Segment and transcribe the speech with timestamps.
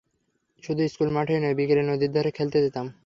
[0.63, 2.85] শুধু স্কুলে মাঠেই নয়, বিকেলে নদীর ধারে খেলতে যেতাম।